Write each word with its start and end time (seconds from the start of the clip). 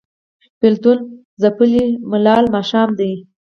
بیلتون 0.59 0.97
ځپلی 1.41 1.85
ملال 2.11 2.43
ماښام 2.55 2.89
دی 2.99 3.11